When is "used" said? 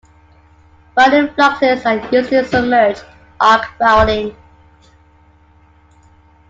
2.11-2.33